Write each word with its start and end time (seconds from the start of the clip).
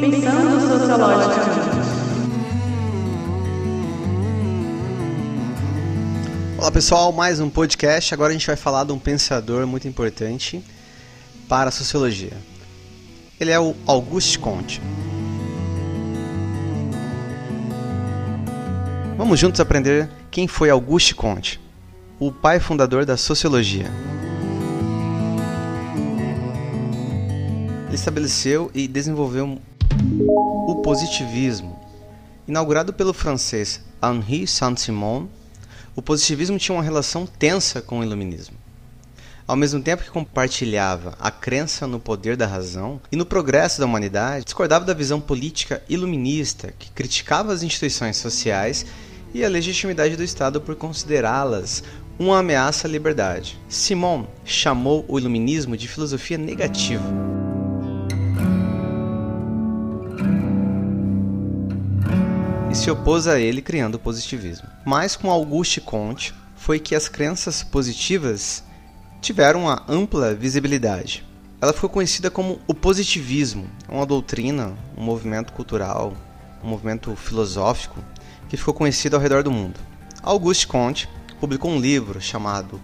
Pensando 0.00 0.60
sociologicamente. 0.60 1.86
Olá 6.58 6.70
pessoal, 6.70 7.12
mais 7.12 7.40
um 7.40 7.48
podcast. 7.48 8.12
Agora 8.12 8.28
a 8.30 8.32
gente 8.34 8.46
vai 8.46 8.56
falar 8.56 8.84
de 8.84 8.92
um 8.92 8.98
pensador 8.98 9.66
muito 9.66 9.88
importante 9.88 10.62
para 11.48 11.70
a 11.70 11.72
sociologia. 11.72 12.36
Ele 13.40 13.50
é 13.50 13.58
o 13.58 13.74
Auguste 13.86 14.38
Comte. 14.38 14.82
Vamos 19.16 19.40
juntos 19.40 19.60
aprender 19.60 20.10
quem 20.30 20.46
foi 20.46 20.68
Auguste 20.68 21.14
Comte, 21.14 21.58
o 22.18 22.30
pai 22.30 22.60
fundador 22.60 23.06
da 23.06 23.16
sociologia. 23.16 23.90
Ele 27.86 27.94
estabeleceu 27.94 28.70
e 28.74 28.86
desenvolveu 28.86 29.58
o 30.18 30.76
positivismo. 30.82 31.78
Inaugurado 32.48 32.92
pelo 32.92 33.12
francês 33.12 33.82
Henri 34.02 34.46
Saint-Simon, 34.46 35.26
o 35.94 36.00
positivismo 36.00 36.58
tinha 36.58 36.76
uma 36.76 36.82
relação 36.82 37.26
tensa 37.26 37.82
com 37.82 37.98
o 37.98 38.02
iluminismo. 38.02 38.56
Ao 39.46 39.56
mesmo 39.56 39.80
tempo 39.80 40.02
que 40.02 40.10
compartilhava 40.10 41.16
a 41.20 41.30
crença 41.30 41.86
no 41.86 42.00
poder 42.00 42.36
da 42.36 42.46
razão 42.46 43.00
e 43.12 43.16
no 43.16 43.26
progresso 43.26 43.78
da 43.78 43.86
humanidade, 43.86 44.44
discordava 44.44 44.84
da 44.84 44.94
visão 44.94 45.20
política 45.20 45.82
iluminista 45.88 46.72
que 46.78 46.90
criticava 46.90 47.52
as 47.52 47.62
instituições 47.62 48.16
sociais 48.16 48.86
e 49.34 49.44
a 49.44 49.48
legitimidade 49.48 50.16
do 50.16 50.24
Estado 50.24 50.60
por 50.60 50.74
considerá-las 50.74 51.84
uma 52.18 52.38
ameaça 52.38 52.88
à 52.88 52.90
liberdade. 52.90 53.58
Simon 53.68 54.26
chamou 54.44 55.04
o 55.06 55.18
iluminismo 55.18 55.76
de 55.76 55.86
filosofia 55.86 56.38
negativa. 56.38 57.45
Se 62.86 62.90
opôs 62.92 63.26
a 63.26 63.40
ele 63.40 63.60
criando 63.60 63.96
o 63.96 63.98
positivismo. 63.98 64.68
Mas 64.84 65.16
com 65.16 65.28
Auguste 65.28 65.80
Comte 65.80 66.32
foi 66.54 66.78
que 66.78 66.94
as 66.94 67.08
crenças 67.08 67.64
positivas 67.64 68.62
tiveram 69.20 69.62
uma 69.62 69.82
ampla 69.88 70.32
visibilidade. 70.32 71.26
Ela 71.60 71.72
ficou 71.72 71.90
conhecida 71.90 72.30
como 72.30 72.60
o 72.64 72.72
positivismo, 72.72 73.68
uma 73.88 74.06
doutrina, 74.06 74.72
um 74.96 75.02
movimento 75.02 75.52
cultural, 75.52 76.14
um 76.62 76.68
movimento 76.68 77.16
filosófico 77.16 77.98
que 78.48 78.56
ficou 78.56 78.72
conhecido 78.72 79.16
ao 79.16 79.20
redor 79.20 79.42
do 79.42 79.50
mundo. 79.50 79.80
Auguste 80.22 80.68
Comte 80.68 81.08
publicou 81.40 81.72
um 81.72 81.80
livro 81.80 82.20
chamado 82.20 82.80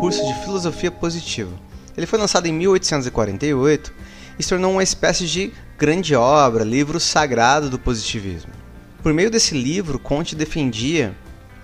Curso 0.00 0.26
de 0.26 0.32
Filosofia 0.44 0.90
Positiva. 0.90 1.52
Ele 1.94 2.06
foi 2.06 2.18
lançado 2.18 2.46
em 2.46 2.54
1848 2.54 3.92
e 4.38 4.42
se 4.42 4.48
tornou 4.48 4.72
uma 4.72 4.82
espécie 4.82 5.26
de 5.26 5.52
grande 5.76 6.14
obra, 6.14 6.64
livro 6.64 6.98
sagrado 6.98 7.68
do 7.68 7.78
positivismo. 7.78 8.57
Por 9.02 9.12
meio 9.12 9.30
desse 9.30 9.54
livro, 9.54 9.98
Comte 9.98 10.34
defendia 10.34 11.14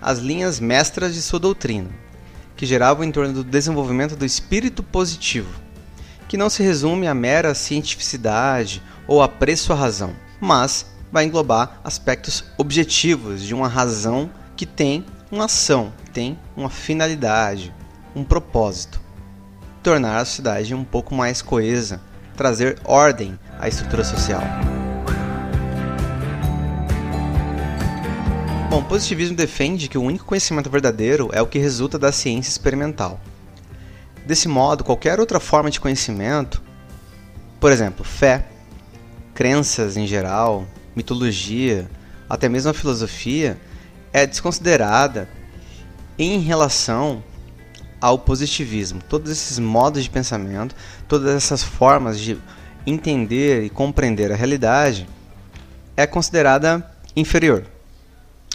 as 0.01 0.19
linhas 0.19 0.61
mestras 0.61 1.15
de 1.15 1.23
sua 1.23 1.41
doutrina, 1.41 1.91
que 2.57 2.67
geravam 2.67 3.05
em 3.05 3.11
torno 3.11 3.33
do 3.33 3.45
desenvolvimento 3.45 4.15
do 4.15 4.25
espírito 4.25 4.83
positivo, 4.83 5.49
que 6.29 6.37
não 6.37 6.49
se 6.49 6.63
resume 6.63 7.09
à 7.09 7.15
mera 7.15 7.55
cientificidade 7.55 8.83
ou 9.07 9.23
apreço 9.23 9.73
à 9.73 9.77
razão, 9.77 10.15
mas 10.41 10.87
vai 11.11 11.25
englobar 11.25 11.81
aspectos 11.83 12.45
objetivos 12.57 13.43
de 13.43 13.55
uma 13.55 13.69
razão 13.69 14.31
que 14.57 14.67
tem 14.67 15.05
uma 15.31 15.47
ação, 15.47 15.93
tem 16.13 16.39
uma 16.57 16.71
finalidade, 16.71 17.75
um 18.15 18.23
propósito. 18.23 19.01
Tornar 19.83 20.19
a 20.19 20.25
sociedade 20.25 20.75
um 20.75 20.85
pouco 20.85 21.15
mais 21.15 21.43
coesa, 21.43 22.01
trazer 22.37 22.79
ordem 22.85 23.39
à 23.59 23.69
estrutura 23.69 24.05
social. 24.05 24.43
O 28.84 28.86
positivismo 28.86 29.34
defende 29.34 29.89
que 29.89 29.96
o 29.96 30.02
único 30.02 30.27
conhecimento 30.27 30.68
verdadeiro 30.68 31.30
é 31.33 31.40
o 31.40 31.46
que 31.46 31.58
resulta 31.58 31.98
da 31.98 32.12
ciência 32.12 32.50
experimental. 32.50 33.18
Desse 34.27 34.46
modo, 34.46 34.84
qualquer 34.84 35.18
outra 35.18 35.40
forma 35.40 35.70
de 35.70 35.80
conhecimento, 35.80 36.62
por 37.58 37.72
exemplo, 37.72 38.05
fé, 38.05 38.46
crenças 39.34 39.96
em 39.96 40.06
geral, 40.06 40.67
mitologia, 40.95 41.90
até 42.28 42.46
mesmo 42.46 42.70
a 42.70 42.74
filosofia, 42.74 43.58
é 44.12 44.27
desconsiderada 44.27 45.30
em 46.18 46.40
relação 46.40 47.24
ao 47.98 48.18
positivismo. 48.18 49.01
Todos 49.08 49.30
esses 49.30 49.58
modos 49.58 50.05
de 50.05 50.11
pensamento, 50.11 50.77
todas 51.08 51.34
essas 51.34 51.62
formas 51.62 52.20
de 52.20 52.36
entender 52.86 53.64
e 53.64 53.70
compreender 53.70 54.30
a 54.30 54.36
realidade 54.36 55.08
é 55.96 56.06
considerada 56.06 56.86
inferior. 57.16 57.73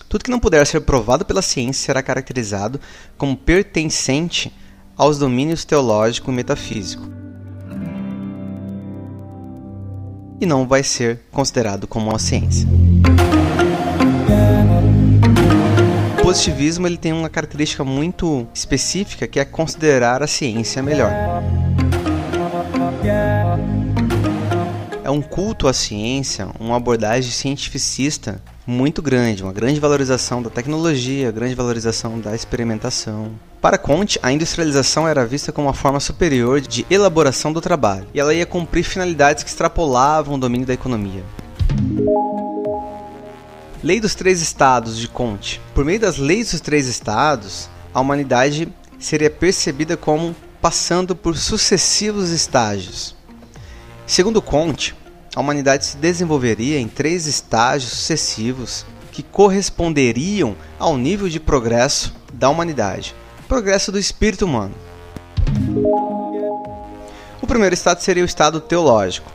Tudo 0.10 0.24
que 0.24 0.32
não 0.32 0.40
puder 0.40 0.66
ser 0.66 0.82
provado 0.82 1.24
pela 1.24 1.40
ciência 1.40 1.86
será 1.86 2.02
caracterizado 2.02 2.82
como 3.16 3.38
pertencente 3.38 4.52
aos 4.98 5.20
domínios 5.20 5.64
teológico 5.64 6.32
e 6.32 6.34
metafísico. 6.34 7.08
E 10.42 10.48
não 10.48 10.68
vai 10.68 10.82
ser 10.82 11.20
considerado 11.32 11.88
como 11.88 12.10
uma 12.10 12.18
ciência. 12.18 12.68
O 16.18 16.24
positivismo 16.24 16.88
ele 16.88 16.98
tem 16.98 17.14
uma 17.14 17.30
característica 17.30 17.84
muito 17.84 18.48
específica 18.52 19.28
que 19.28 19.40
é 19.40 19.46
considerar 19.46 20.24
a 20.24 20.28
ciência 20.28 20.82
melhor. 20.82 21.12
É 25.04 25.10
um 25.10 25.22
culto 25.22 25.68
à 25.68 25.74
ciência, 25.74 26.50
uma 26.60 26.76
abordagem 26.76 27.32
cientificista 27.32 28.42
muito 28.68 29.02
grande, 29.02 29.42
uma 29.42 29.54
grande 29.54 29.80
valorização 29.80 30.42
da 30.42 30.50
tecnologia, 30.50 31.32
grande 31.32 31.56
valorização 31.56 32.20
da 32.20 32.36
experimentação. 32.36 33.32
Para 33.62 33.78
Comte, 33.78 34.20
a 34.22 34.32
industrialização 34.32 35.08
era 35.08 35.26
vista 35.26 35.52
como 35.52 35.68
uma 35.68 35.74
forma 35.74 36.00
superior 36.00 36.62
de 36.62 36.86
elaboração 36.90 37.52
do 37.52 37.62
trabalho, 37.62 38.08
e 38.14 38.20
ela 38.20 38.34
ia 38.34 38.46
cumprir 38.46 38.84
finalidades 38.84 39.44
que 39.44 39.50
extrapolavam 39.50 40.36
o 40.36 40.40
domínio 40.40 40.68
da 40.68 40.74
economia. 40.74 41.24
Lei 43.82 44.00
dos 44.00 44.14
Três 44.14 44.42
Estados 44.42 44.98
de 44.98 45.08
Comte. 45.08 45.62
Por 45.74 45.86
meio 45.86 46.00
das 46.00 46.18
leis 46.18 46.52
dos 46.52 46.62
três 46.62 46.88
estados, 46.88 47.70
a 47.94 48.02
humanidade 48.02 48.68
seria 49.00 49.30
percebida 49.30 49.96
como 49.96 50.36
passando 50.62 51.16
por 51.16 51.38
sucessivos 51.38 52.30
estágios. 52.30 53.16
Segundo 54.10 54.42
Comte, 54.42 54.96
a 55.36 55.40
humanidade 55.40 55.86
se 55.86 55.96
desenvolveria 55.96 56.80
em 56.80 56.88
três 56.88 57.28
estágios 57.28 57.92
sucessivos 57.92 58.84
que 59.12 59.22
corresponderiam 59.22 60.58
ao 60.80 60.98
nível 60.98 61.30
de 61.30 61.40
progresso 61.40 62.12
da 62.34 62.50
humanidade. 62.50 63.16
Progresso 63.48 63.92
do 63.92 64.00
espírito 64.00 64.46
humano. 64.46 64.74
O 67.40 67.46
primeiro 67.46 67.76
estado 67.76 68.02
seria 68.02 68.24
o 68.24 68.26
estado 68.26 68.60
teológico. 68.60 69.32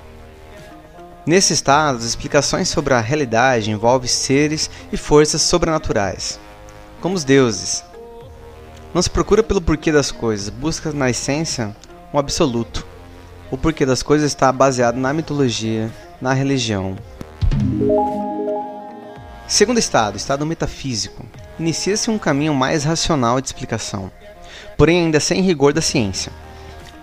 Nesse 1.25 1.53
estado, 1.53 1.99
as 1.99 2.05
explicações 2.05 2.69
sobre 2.69 2.95
a 2.95 3.01
realidade 3.01 3.71
envolvem 3.71 4.09
seres 4.09 4.69
e 4.91 4.97
forças 4.97 5.41
sobrenaturais, 5.43 6.41
como 7.01 7.15
os 7.15 7.23
deuses. 7.23 7.85
Não 8.93 9.01
se 9.01 9.09
procura 9.09 9.41
pelo 9.41 9.63
porquê 9.63 9.93
das 9.93 10.11
coisas, 10.11 10.49
busca 10.49 10.93
na 10.93 11.11
essência 11.11 11.77
um 12.13 12.19
absoluto. 12.19 12.94
O 13.55 13.57
porquê 13.57 13.87
das 13.87 14.03
coisas 14.03 14.33
está 14.33 14.51
baseado 14.51 14.97
na 14.97 15.13
mitologia, 15.13 15.89
na 16.21 16.33
religião. 16.33 16.97
Segundo 19.47 19.79
estado, 19.79 20.17
estado 20.17 20.45
metafísico, 20.45 21.25
inicia-se 21.57 22.11
um 22.11 22.19
caminho 22.19 22.53
mais 22.53 22.83
racional 22.83 23.41
de 23.41 23.47
explicação, 23.47 24.11
porém 24.77 25.05
ainda 25.05 25.21
sem 25.21 25.41
rigor 25.41 25.73
da 25.73 25.81
ciência. 25.81 26.33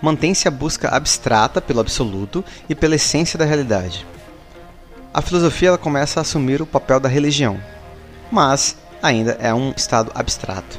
Mantém-se 0.02 0.46
a 0.46 0.50
busca 0.50 0.90
abstrata 0.90 1.58
pelo 1.58 1.80
absoluto 1.80 2.44
e 2.68 2.74
pela 2.74 2.96
essência 2.96 3.38
da 3.38 3.46
realidade. 3.46 4.06
A 5.14 5.22
filosofia 5.22 5.68
ela 5.68 5.78
começa 5.78 6.20
a 6.20 6.22
assumir 6.22 6.60
o 6.60 6.66
papel 6.66 7.00
da 7.00 7.08
religião, 7.08 7.58
mas 8.30 8.76
ainda 9.02 9.38
é 9.40 9.54
um 9.54 9.72
estado 9.74 10.12
abstrato. 10.14 10.78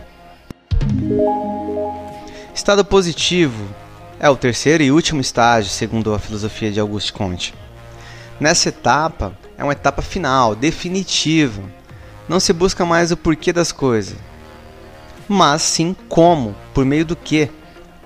Estado 2.53 2.85
positivo 2.85 3.81
é 4.19 4.29
o 4.29 4.37
terceiro 4.37 4.83
e 4.83 4.91
último 4.91 5.21
estágio, 5.21 5.69
segundo 5.69 6.13
a 6.13 6.19
filosofia 6.19 6.71
de 6.71 6.79
Auguste 6.79 7.13
Comte. 7.13 7.53
Nessa 8.39 8.69
etapa, 8.69 9.37
é 9.57 9.63
uma 9.63 9.73
etapa 9.73 10.01
final, 10.01 10.55
definitiva. 10.55 11.61
Não 12.27 12.39
se 12.39 12.53
busca 12.53 12.85
mais 12.85 13.11
o 13.11 13.17
porquê 13.17 13.51
das 13.51 13.71
coisas, 13.71 14.17
mas 15.27 15.61
sim 15.61 15.95
como, 16.07 16.55
por 16.73 16.85
meio 16.85 17.05
do 17.05 17.15
que. 17.15 17.49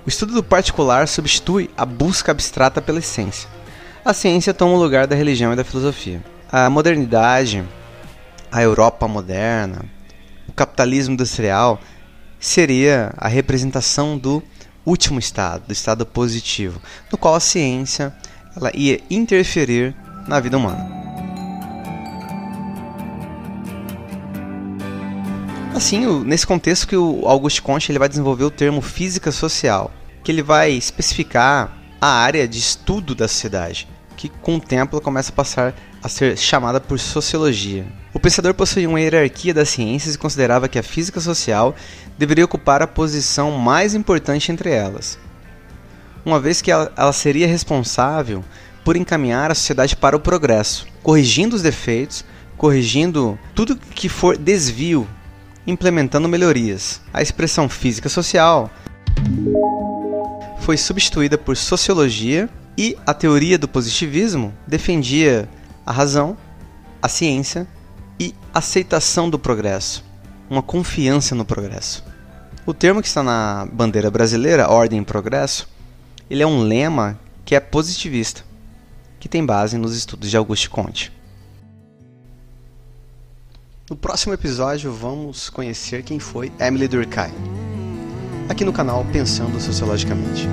O 0.04 0.08
estudo 0.08 0.32
do 0.34 0.42
particular 0.42 1.06
substitui 1.06 1.70
a 1.76 1.84
busca 1.84 2.32
abstrata 2.32 2.80
pela 2.80 2.98
essência. 2.98 3.48
A 4.04 4.14
ciência 4.14 4.54
toma 4.54 4.74
o 4.74 4.82
lugar 4.82 5.06
da 5.06 5.14
religião 5.14 5.52
e 5.52 5.56
da 5.56 5.64
filosofia. 5.64 6.22
A 6.50 6.70
modernidade, 6.70 7.62
a 8.50 8.62
Europa 8.62 9.06
moderna, 9.06 9.84
o 10.48 10.52
capitalismo 10.52 11.14
industrial 11.14 11.80
seria 12.40 13.12
a 13.16 13.28
representação 13.28 14.16
do 14.16 14.42
último 14.88 15.18
estado, 15.18 15.64
do 15.66 15.72
estado 15.72 16.06
positivo, 16.06 16.80
no 17.12 17.18
qual 17.18 17.34
a 17.34 17.40
ciência 17.40 18.14
ela 18.56 18.70
ia 18.74 19.00
interferir 19.10 19.94
na 20.26 20.40
vida 20.40 20.56
humana. 20.56 20.98
Assim, 25.74 26.24
nesse 26.24 26.46
contexto 26.46 26.88
que 26.88 26.96
o 26.96 27.22
Auguste 27.26 27.62
Comte 27.62 27.92
ele 27.92 28.00
vai 28.00 28.08
desenvolver 28.08 28.44
o 28.44 28.50
termo 28.50 28.80
física 28.80 29.30
social, 29.30 29.92
que 30.24 30.32
ele 30.32 30.42
vai 30.42 30.72
especificar 30.72 31.78
a 32.00 32.08
área 32.08 32.48
de 32.48 32.58
estudo 32.58 33.14
da 33.14 33.28
sociedade, 33.28 33.88
que 34.16 34.28
com 34.28 34.56
o 34.56 34.60
tempo 34.60 34.96
ela 34.96 35.02
começa 35.02 35.30
a 35.30 35.34
passar 35.34 35.74
a 36.02 36.08
ser 36.08 36.36
chamada 36.36 36.80
por 36.80 36.98
sociologia. 36.98 37.86
O 38.12 38.18
pensador 38.18 38.54
possuía 38.54 38.88
uma 38.88 39.00
hierarquia 39.00 39.52
das 39.52 39.68
ciências 39.68 40.14
e 40.14 40.18
considerava 40.18 40.68
que 40.68 40.78
a 40.78 40.82
física 40.82 41.20
social 41.20 41.76
deveria 42.16 42.44
ocupar 42.44 42.82
a 42.82 42.86
posição 42.86 43.52
mais 43.52 43.94
importante 43.94 44.50
entre 44.50 44.70
elas, 44.70 45.18
uma 46.24 46.40
vez 46.40 46.62
que 46.62 46.70
ela, 46.70 47.12
seria 47.12 47.46
responsável 47.46 48.42
por 48.84 48.96
encaminhar 48.96 49.50
a 49.50 49.54
sociedade 49.54 49.94
para 49.94 50.16
o 50.16 50.20
progresso, 50.20 50.86
corrigindo 51.02 51.54
os 51.54 51.62
defeitos, 51.62 52.24
corrigindo 52.56 53.38
tudo 53.54 53.76
que 53.76 54.08
for 54.08 54.36
desvio 54.36 55.06
implementando 55.66 56.28
melhorias. 56.28 57.02
A 57.12 57.20
expressão 57.20 57.68
física 57.68 58.08
social 58.08 58.70
foi 60.60 60.78
substituída 60.78 61.36
por 61.36 61.56
sociologia 61.56 62.48
e 62.76 62.96
a 63.06 63.12
teoria 63.12 63.58
do 63.58 63.68
positivismo 63.68 64.54
defendia 64.66 65.46
a 65.84 65.92
razão, 65.92 66.36
a 67.02 67.08
ciência 67.08 67.66
e 68.18 68.34
aceitação 68.52 69.30
do 69.30 69.38
progresso, 69.38 70.04
uma 70.50 70.62
confiança 70.62 71.34
no 71.34 71.44
progresso. 71.44 72.04
O 72.66 72.74
termo 72.74 73.00
que 73.00 73.08
está 73.08 73.22
na 73.22 73.66
bandeira 73.72 74.10
brasileira, 74.10 74.68
ordem 74.68 75.00
e 75.00 75.04
progresso, 75.04 75.68
ele 76.28 76.42
é 76.42 76.46
um 76.46 76.62
lema 76.62 77.18
que 77.44 77.54
é 77.54 77.60
positivista, 77.60 78.42
que 79.18 79.28
tem 79.28 79.44
base 79.44 79.78
nos 79.78 79.96
estudos 79.96 80.30
de 80.30 80.36
Auguste 80.36 80.68
Comte. 80.68 81.12
No 83.88 83.96
próximo 83.96 84.34
episódio 84.34 84.92
vamos 84.92 85.48
conhecer 85.48 86.02
quem 86.02 86.18
foi 86.18 86.52
Emily 86.60 86.86
Durkheim, 86.86 87.32
aqui 88.48 88.64
no 88.64 88.72
canal 88.72 89.02
Pensando 89.10 89.58
Sociologicamente. 89.58 90.46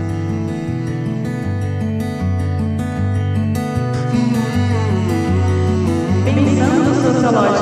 Pensando 6.23 6.95
Sociologicamente. 6.95 7.54